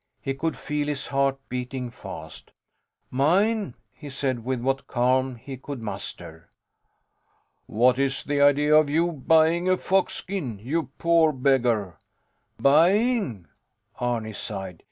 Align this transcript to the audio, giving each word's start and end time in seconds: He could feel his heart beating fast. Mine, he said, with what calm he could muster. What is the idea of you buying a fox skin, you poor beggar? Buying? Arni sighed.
He 0.19 0.33
could 0.33 0.57
feel 0.57 0.87
his 0.87 1.05
heart 1.05 1.37
beating 1.47 1.91
fast. 1.91 2.49
Mine, 3.11 3.75
he 3.93 4.09
said, 4.09 4.43
with 4.43 4.59
what 4.59 4.87
calm 4.87 5.35
he 5.35 5.57
could 5.57 5.79
muster. 5.79 6.49
What 7.67 7.99
is 7.99 8.23
the 8.23 8.41
idea 8.41 8.75
of 8.75 8.89
you 8.89 9.11
buying 9.11 9.69
a 9.69 9.77
fox 9.77 10.13
skin, 10.15 10.57
you 10.57 10.89
poor 10.97 11.31
beggar? 11.31 11.99
Buying? 12.59 13.45
Arni 13.99 14.33
sighed. 14.33 14.79